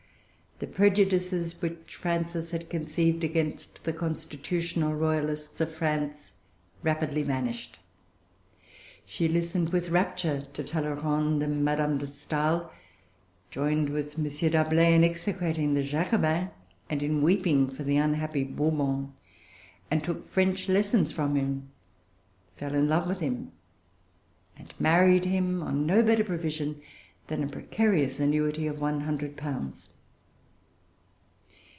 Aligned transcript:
The 0.63 0.67
prejudices 0.67 1.59
which 1.59 1.95
Frances 1.95 2.51
had 2.51 2.69
conceived 2.69 3.23
against 3.23 3.83
the 3.83 3.91
constitutional 3.91 4.93
royalists 4.93 5.59
of 5.59 5.73
France 5.73 6.33
rapidly 6.83 7.23
vanished. 7.23 7.79
She 9.07 9.27
listened 9.27 9.69
with 9.69 9.89
rapture 9.89 10.45
to 10.53 10.63
Talleyrand 10.63 11.41
and 11.41 11.65
Madame 11.65 11.97
de 11.97 12.05
Staël, 12.05 12.69
joined 13.49 13.89
with 13.89 14.19
M. 14.19 14.25
D'Arblay 14.51 14.93
in 14.93 15.03
execrating 15.03 15.73
the 15.73 15.81
Jacobins 15.81 16.51
and 16.91 17.01
in 17.01 17.23
weeping 17.23 17.67
for 17.67 17.83
the 17.83 17.97
unhappy 17.97 18.43
Bourbons, 18.43 19.09
took 20.03 20.27
French 20.27 20.69
lessons 20.69 21.11
from 21.11 21.33
him, 21.35 21.71
fell 22.57 22.75
in 22.75 22.87
love 22.87 23.07
with 23.07 23.19
him, 23.19 23.51
and 24.55 24.71
married 24.79 25.25
him 25.25 25.63
on 25.63 25.87
no 25.87 26.03
better 26.03 26.23
provision 26.23 26.79
than 27.25 27.43
a 27.43 27.47
precarious 27.47 28.19
annuity 28.19 28.67
of 28.67 28.79
one 28.79 29.01
hundred 29.01 29.35
pounds. 29.35 29.89